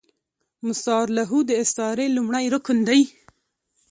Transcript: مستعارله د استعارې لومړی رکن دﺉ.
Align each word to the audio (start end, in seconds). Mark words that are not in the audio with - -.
مستعارله 0.65 1.31
د 1.49 1.51
استعارې 1.63 2.05
لومړی 2.15 2.45
رکن 2.55 2.77
دﺉ. 2.87 3.03